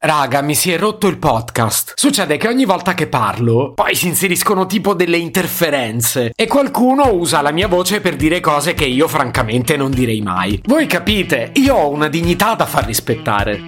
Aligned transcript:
Raga, 0.00 0.42
mi 0.42 0.54
si 0.54 0.70
è 0.70 0.78
rotto 0.78 1.08
il 1.08 1.18
podcast. 1.18 1.94
Succede 1.96 2.36
che 2.36 2.46
ogni 2.46 2.64
volta 2.64 2.94
che 2.94 3.08
parlo, 3.08 3.72
poi 3.74 3.96
si 3.96 4.06
inseriscono 4.06 4.64
tipo 4.64 4.94
delle 4.94 5.16
interferenze 5.16 6.30
e 6.36 6.46
qualcuno 6.46 7.12
usa 7.12 7.42
la 7.42 7.50
mia 7.50 7.66
voce 7.66 8.00
per 8.00 8.14
dire 8.14 8.38
cose 8.38 8.74
che 8.74 8.84
io 8.84 9.08
francamente 9.08 9.76
non 9.76 9.90
direi 9.90 10.20
mai. 10.20 10.62
Voi 10.66 10.86
capite, 10.86 11.50
io 11.54 11.74
ho 11.74 11.88
una 11.88 12.06
dignità 12.06 12.54
da 12.54 12.64
far 12.64 12.84
rispettare. 12.84 13.60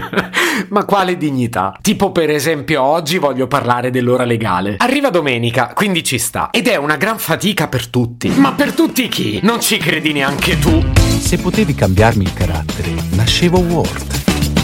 Ma 0.70 0.86
quale 0.86 1.18
dignità? 1.18 1.76
Tipo 1.78 2.10
per 2.10 2.30
esempio 2.30 2.82
oggi 2.82 3.18
voglio 3.18 3.46
parlare 3.46 3.90
dell'ora 3.90 4.24
legale. 4.24 4.76
Arriva 4.78 5.10
domenica, 5.10 5.72
quindi 5.74 6.02
ci 6.02 6.16
sta. 6.16 6.48
Ed 6.52 6.68
è 6.68 6.76
una 6.76 6.96
gran 6.96 7.18
fatica 7.18 7.68
per 7.68 7.88
tutti. 7.88 8.30
Ma 8.30 8.52
per 8.52 8.72
tutti 8.72 9.08
chi? 9.08 9.40
Non 9.42 9.60
ci 9.60 9.76
credi 9.76 10.14
neanche 10.14 10.58
tu. 10.58 10.82
Se 11.18 11.36
potevi 11.36 11.74
cambiarmi 11.74 12.24
il 12.24 12.32
carattere, 12.32 12.94
nascevo 13.10 13.58
Ward. 13.58 14.13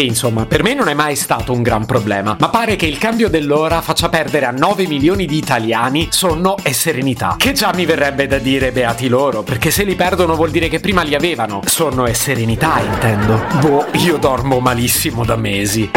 Sì, 0.00 0.06
insomma, 0.06 0.46
per 0.46 0.62
me 0.62 0.72
non 0.72 0.88
è 0.88 0.94
mai 0.94 1.14
stato 1.14 1.52
un 1.52 1.60
gran 1.60 1.84
problema, 1.84 2.34
ma 2.38 2.48
pare 2.48 2.74
che 2.74 2.86
il 2.86 2.96
cambio 2.96 3.28
dell'ora 3.28 3.82
faccia 3.82 4.08
perdere 4.08 4.46
a 4.46 4.50
9 4.50 4.86
milioni 4.86 5.26
di 5.26 5.36
italiani 5.36 6.08
sonno 6.10 6.56
e 6.62 6.72
serenità. 6.72 7.34
Che 7.36 7.52
già 7.52 7.70
mi 7.74 7.84
verrebbe 7.84 8.26
da 8.26 8.38
dire 8.38 8.72
beati 8.72 9.08
loro, 9.08 9.42
perché 9.42 9.70
se 9.70 9.84
li 9.84 9.96
perdono 9.96 10.36
vuol 10.36 10.52
dire 10.52 10.68
che 10.68 10.80
prima 10.80 11.02
li 11.02 11.14
avevano. 11.14 11.60
Sonno 11.66 12.06
e 12.06 12.14
serenità, 12.14 12.80
intendo. 12.80 13.44
Boh, 13.60 13.88
io 13.98 14.16
dormo 14.16 14.58
malissimo 14.58 15.22
da 15.22 15.36
mesi. 15.36 15.90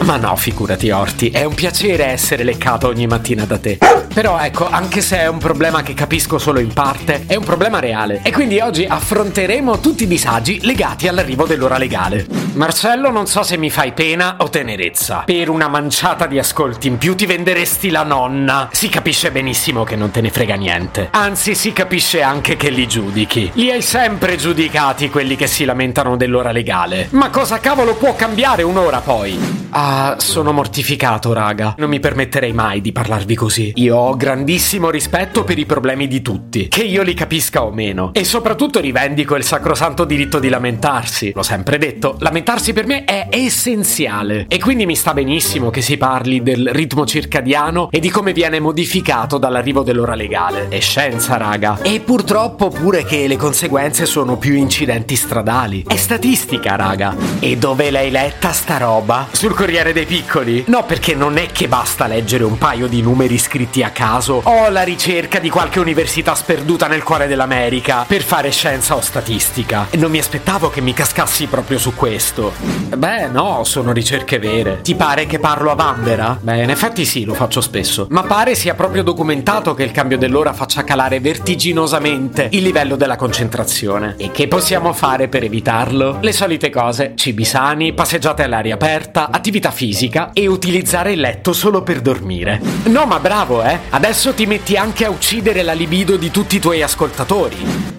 Ma 0.00 0.16
no, 0.16 0.36
figurati 0.36 0.90
Orti, 0.90 1.30
è 1.30 1.44
un 1.44 1.54
piacere 1.54 2.06
essere 2.06 2.44
leccato 2.44 2.86
ogni 2.86 3.06
mattina 3.06 3.44
da 3.44 3.58
te. 3.58 3.78
Però 4.14 4.38
ecco, 4.38 4.66
anche 4.70 5.02
se 5.02 5.18
è 5.18 5.26
un 5.26 5.38
problema 5.38 5.82
che 5.82 5.92
capisco 5.92 6.38
solo 6.38 6.58
in 6.58 6.72
parte, 6.72 7.24
è 7.26 7.34
un 7.34 7.44
problema 7.44 7.80
reale. 7.80 8.20
E 8.22 8.32
quindi 8.32 8.60
oggi 8.60 8.86
affronteremo 8.86 9.78
tutti 9.80 10.04
i 10.04 10.06
disagi 10.06 10.60
legati 10.62 11.06
all'arrivo 11.06 11.44
dell'ora 11.44 11.76
legale. 11.76 12.24
Marcello, 12.54 13.10
non 13.10 13.26
so 13.26 13.42
se 13.42 13.58
mi 13.58 13.68
fai 13.68 13.92
pena 13.92 14.36
o 14.38 14.48
tenerezza. 14.48 15.24
Per 15.26 15.50
una 15.50 15.68
manciata 15.68 16.26
di 16.26 16.38
ascolti 16.38 16.88
in 16.88 16.96
più 16.96 17.14
ti 17.14 17.26
venderesti 17.26 17.90
la 17.90 18.04
nonna. 18.04 18.70
Si 18.72 18.88
capisce 18.88 19.30
benissimo 19.30 19.84
che 19.84 19.96
non 19.96 20.10
te 20.10 20.22
ne 20.22 20.30
frega 20.30 20.54
niente. 20.54 21.08
Anzi, 21.10 21.54
si 21.54 21.74
capisce 21.74 22.22
anche 22.22 22.56
che 22.56 22.70
li 22.70 22.88
giudichi. 22.88 23.50
Li 23.54 23.70
hai 23.70 23.82
sempre 23.82 24.36
giudicati 24.36 25.10
quelli 25.10 25.36
che 25.36 25.46
si 25.46 25.66
lamentano 25.66 26.16
dell'ora 26.16 26.52
legale. 26.52 27.08
Ma 27.10 27.28
cosa 27.28 27.60
cavolo 27.60 27.96
può 27.96 28.14
cambiare 28.14 28.62
un'ora 28.62 29.00
poi? 29.00 29.66
Ah, 29.78 30.16
sono 30.16 30.52
mortificato, 30.52 31.34
raga. 31.34 31.74
Non 31.76 31.90
mi 31.90 32.00
permetterei 32.00 32.54
mai 32.54 32.80
di 32.80 32.92
parlarvi 32.92 33.34
così. 33.34 33.72
Io 33.74 33.94
ho 33.94 34.16
grandissimo 34.16 34.88
rispetto 34.88 35.44
per 35.44 35.58
i 35.58 35.66
problemi 35.66 36.08
di 36.08 36.22
tutti, 36.22 36.68
che 36.68 36.82
io 36.82 37.02
li 37.02 37.12
capisca 37.12 37.62
o 37.62 37.70
meno. 37.70 38.14
E 38.14 38.24
soprattutto 38.24 38.80
rivendico 38.80 39.36
il 39.36 39.44
sacrosanto 39.44 40.06
diritto 40.06 40.38
di 40.38 40.48
lamentarsi. 40.48 41.32
L'ho 41.34 41.42
sempre 41.42 41.76
detto, 41.76 42.16
lamentarsi 42.20 42.72
per 42.72 42.86
me 42.86 43.04
è 43.04 43.26
essenziale. 43.28 44.46
E 44.48 44.58
quindi 44.58 44.86
mi 44.86 44.96
sta 44.96 45.12
benissimo 45.12 45.68
che 45.68 45.82
si 45.82 45.98
parli 45.98 46.42
del 46.42 46.70
ritmo 46.72 47.04
circadiano 47.04 47.90
e 47.90 48.00
di 48.00 48.08
come 48.08 48.32
viene 48.32 48.60
modificato 48.60 49.36
dall'arrivo 49.36 49.82
dell'ora 49.82 50.14
legale. 50.14 50.68
È 50.68 50.80
scienza, 50.80 51.36
raga. 51.36 51.80
E 51.82 52.00
purtroppo 52.00 52.70
pure 52.70 53.04
che 53.04 53.26
le 53.26 53.36
conseguenze 53.36 54.06
sono 54.06 54.38
più 54.38 54.54
incidenti 54.54 55.16
stradali. 55.16 55.84
È 55.86 55.96
statistica, 55.96 56.76
raga. 56.76 57.14
E 57.40 57.58
dove 57.58 57.90
l'hai 57.90 58.10
letta 58.10 58.52
sta 58.52 58.78
roba? 58.78 59.28
Sul 59.30 59.52
Corriere 59.66 59.92
dei 59.92 60.06
Piccoli? 60.06 60.62
No, 60.68 60.84
perché 60.84 61.16
non 61.16 61.38
è 61.38 61.48
che 61.50 61.66
basta 61.66 62.06
leggere 62.06 62.44
un 62.44 62.56
paio 62.56 62.86
di 62.86 63.02
numeri 63.02 63.36
scritti 63.36 63.82
a 63.82 63.90
caso 63.90 64.40
o 64.44 64.68
la 64.68 64.84
ricerca 64.84 65.40
di 65.40 65.50
qualche 65.50 65.80
università 65.80 66.36
sperduta 66.36 66.86
nel 66.86 67.02
cuore 67.02 67.26
dell'America 67.26 68.04
per 68.06 68.22
fare 68.22 68.52
scienza 68.52 68.94
o 68.94 69.00
statistica. 69.00 69.88
E 69.90 69.96
non 69.96 70.12
mi 70.12 70.20
aspettavo 70.20 70.70
che 70.70 70.80
mi 70.80 70.92
cascassi 70.92 71.48
proprio 71.48 71.78
su 71.78 71.96
questo. 71.96 72.52
Beh, 72.96 73.26
no, 73.26 73.64
sono 73.64 73.90
ricerche 73.90 74.38
vere. 74.38 74.82
Ti 74.82 74.94
pare 74.94 75.26
che 75.26 75.40
parlo 75.40 75.72
a 75.72 75.74
Vanvera? 75.74 76.38
Beh, 76.40 76.62
in 76.62 76.70
effetti 76.70 77.04
sì, 77.04 77.24
lo 77.24 77.34
faccio 77.34 77.60
spesso. 77.60 78.06
Ma 78.10 78.22
pare 78.22 78.54
sia 78.54 78.74
proprio 78.74 79.02
documentato 79.02 79.74
che 79.74 79.82
il 79.82 79.90
cambio 79.90 80.16
dell'ora 80.16 80.52
faccia 80.52 80.84
calare 80.84 81.18
vertiginosamente 81.18 82.50
il 82.52 82.62
livello 82.62 82.94
della 82.94 83.16
concentrazione. 83.16 84.14
E 84.16 84.30
che 84.30 84.46
possiamo 84.46 84.92
fare 84.92 85.26
per 85.26 85.42
evitarlo? 85.42 86.18
Le 86.20 86.32
solite 86.32 86.70
cose: 86.70 87.14
cibi 87.16 87.44
sani, 87.44 87.94
passeggiate 87.94 88.44
all'aria 88.44 88.74
aperta, 88.74 89.28
attività 89.32 89.54
fisica 89.70 90.30
e 90.32 90.46
utilizzare 90.46 91.12
il 91.12 91.20
letto 91.20 91.52
solo 91.52 91.82
per 91.82 92.00
dormire. 92.00 92.60
No, 92.84 93.06
ma 93.06 93.18
bravo, 93.18 93.62
eh? 93.62 93.78
Adesso 93.90 94.34
ti 94.34 94.46
metti 94.46 94.76
anche 94.76 95.04
a 95.04 95.10
uccidere 95.10 95.62
la 95.62 95.72
libido 95.72 96.16
di 96.16 96.30
tutti 96.30 96.56
i 96.56 96.60
tuoi 96.60 96.82
ascoltatori. 96.82 97.56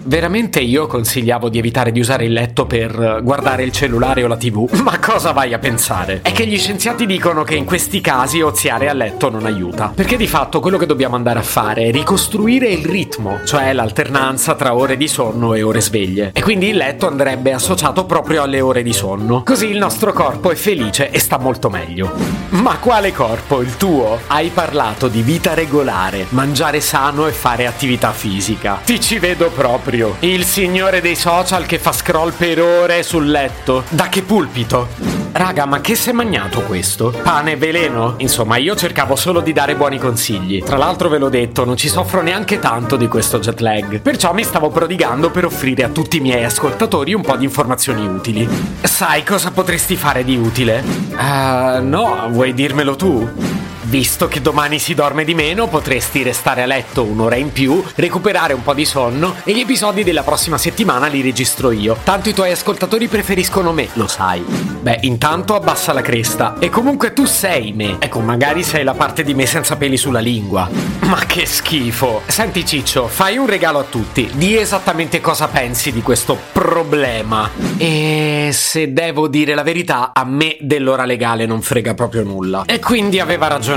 Veramente 0.08 0.60
io 0.60 0.86
consigliavo 0.86 1.50
di 1.50 1.58
evitare 1.58 1.92
di 1.92 2.00
usare 2.00 2.24
il 2.24 2.32
letto 2.32 2.64
per 2.64 3.20
guardare 3.22 3.62
il 3.64 3.72
cellulare 3.72 4.24
o 4.24 4.26
la 4.26 4.38
TV. 4.38 4.70
Ma 4.80 4.98
cosa 4.98 5.32
vai 5.32 5.52
a 5.52 5.58
pensare? 5.58 6.20
È 6.22 6.32
che 6.32 6.46
gli 6.46 6.56
scienziati 6.56 7.04
dicono 7.04 7.42
che 7.42 7.56
in 7.56 7.66
questi 7.66 8.00
casi 8.00 8.40
oziare 8.40 8.88
a 8.88 8.94
letto 8.94 9.28
non 9.28 9.44
aiuta. 9.44 9.92
Perché 9.94 10.16
di 10.16 10.26
fatto 10.26 10.60
quello 10.60 10.78
che 10.78 10.86
dobbiamo 10.86 11.14
andare 11.14 11.40
a 11.40 11.42
fare 11.42 11.84
è 11.84 11.90
ricostruire 11.90 12.68
il 12.68 12.86
ritmo, 12.86 13.40
cioè 13.44 13.74
l'alternanza 13.74 14.54
tra 14.54 14.74
ore 14.74 14.96
di 14.96 15.08
sonno 15.08 15.52
e 15.52 15.62
ore 15.62 15.82
sveglie. 15.82 16.30
E 16.32 16.40
quindi 16.42 16.68
il 16.68 16.76
letto 16.76 17.06
andrebbe 17.06 17.52
associato 17.52 18.06
proprio 18.06 18.42
alle 18.42 18.60
ore 18.62 18.82
di 18.82 18.94
sonno. 18.94 19.42
Così 19.42 19.66
il 19.66 19.78
nostro 19.78 20.12
corpo 20.14 20.50
è 20.50 20.54
felice 20.54 21.10
e 21.10 21.18
sta 21.18 21.36
molto 21.36 21.47
meglio. 21.70 22.12
Ma 22.50 22.76
quale 22.78 23.12
corpo? 23.12 23.62
Il 23.62 23.76
tuo? 23.76 24.20
Hai 24.26 24.50
parlato 24.50 25.08
di 25.08 25.22
vita 25.22 25.54
regolare, 25.54 26.26
mangiare 26.30 26.80
sano 26.80 27.26
e 27.26 27.32
fare 27.32 27.66
attività 27.66 28.12
fisica. 28.12 28.80
Ti 28.84 29.00
ci 29.00 29.18
vedo 29.18 29.50
proprio. 29.50 30.16
Il 30.20 30.44
signore 30.44 31.00
dei 31.00 31.16
social 31.16 31.64
che 31.64 31.78
fa 31.78 31.92
scroll 31.92 32.32
per 32.32 32.60
ore 32.60 33.02
sul 33.02 33.30
letto. 33.30 33.84
Da 33.88 34.08
che 34.08 34.22
pulpito? 34.22 35.17
Raga, 35.32 35.66
ma 35.66 35.80
che 35.80 35.94
si 35.94 36.10
è 36.10 36.12
magnato 36.12 36.62
questo? 36.62 37.14
Pane 37.22 37.56
veleno? 37.56 38.14
Insomma, 38.18 38.56
io 38.56 38.74
cercavo 38.74 39.14
solo 39.16 39.40
di 39.40 39.52
dare 39.52 39.76
buoni 39.76 39.98
consigli. 39.98 40.62
Tra 40.62 40.76
l'altro 40.76 41.08
ve 41.08 41.18
l'ho 41.18 41.28
detto, 41.28 41.64
non 41.64 41.76
ci 41.76 41.88
soffro 41.88 42.22
neanche 42.22 42.58
tanto 42.58 42.96
di 42.96 43.06
questo 43.08 43.38
jet 43.38 43.60
lag. 43.60 44.00
Perciò 44.00 44.32
mi 44.32 44.42
stavo 44.42 44.70
prodigando 44.70 45.30
per 45.30 45.44
offrire 45.44 45.84
a 45.84 45.88
tutti 45.88 46.16
i 46.16 46.20
miei 46.20 46.44
ascoltatori 46.44 47.14
un 47.14 47.22
po' 47.22 47.36
di 47.36 47.44
informazioni 47.44 48.06
utili. 48.06 48.48
Sai 48.82 49.22
cosa 49.22 49.50
potresti 49.50 49.96
fare 49.96 50.24
di 50.24 50.36
utile? 50.36 50.82
Uh, 51.12 51.82
no, 51.82 52.28
vuoi 52.30 52.54
dirmelo 52.54 52.96
tu? 52.96 53.57
Visto 53.88 54.28
che 54.28 54.42
domani 54.42 54.78
si 54.78 54.92
dorme 54.92 55.24
di 55.24 55.32
meno, 55.32 55.66
potresti 55.66 56.22
restare 56.22 56.62
a 56.62 56.66
letto 56.66 57.04
un'ora 57.04 57.36
in 57.36 57.52
più, 57.52 57.82
recuperare 57.94 58.52
un 58.52 58.62
po' 58.62 58.74
di 58.74 58.84
sonno 58.84 59.36
e 59.44 59.54
gli 59.54 59.60
episodi 59.60 60.04
della 60.04 60.22
prossima 60.22 60.58
settimana 60.58 61.06
li 61.06 61.22
registro 61.22 61.70
io. 61.70 61.96
Tanto 62.04 62.28
i 62.28 62.34
tuoi 62.34 62.52
ascoltatori 62.52 63.08
preferiscono 63.08 63.72
me, 63.72 63.88
lo 63.94 64.06
sai. 64.06 64.40
Beh, 64.40 64.98
intanto 65.02 65.54
abbassa 65.54 65.94
la 65.94 66.02
cresta. 66.02 66.56
E 66.58 66.68
comunque 66.68 67.14
tu 67.14 67.24
sei 67.24 67.72
me. 67.72 67.96
Ecco, 67.98 68.20
magari 68.20 68.62
sei 68.62 68.84
la 68.84 68.92
parte 68.92 69.24
di 69.24 69.32
me 69.32 69.46
senza 69.46 69.76
peli 69.76 69.96
sulla 69.96 70.20
lingua. 70.20 70.68
Ma 71.04 71.24
che 71.24 71.46
schifo. 71.46 72.20
Senti 72.26 72.66
Ciccio, 72.66 73.08
fai 73.08 73.38
un 73.38 73.46
regalo 73.46 73.78
a 73.78 73.84
tutti. 73.84 74.28
Di 74.34 74.58
esattamente 74.58 75.22
cosa 75.22 75.48
pensi 75.48 75.92
di 75.92 76.02
questo 76.02 76.36
problema. 76.52 77.50
E 77.78 78.50
se 78.52 78.92
devo 78.92 79.28
dire 79.28 79.54
la 79.54 79.62
verità, 79.62 80.10
a 80.12 80.24
me 80.24 80.58
dell'ora 80.60 81.06
legale 81.06 81.46
non 81.46 81.62
frega 81.62 81.94
proprio 81.94 82.22
nulla. 82.22 82.64
E 82.66 82.78
quindi 82.80 83.18
aveva 83.18 83.46
ragione 83.46 83.76